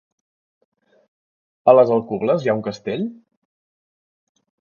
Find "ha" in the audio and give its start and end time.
2.53-2.57